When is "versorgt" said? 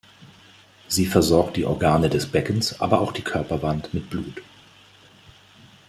1.05-1.57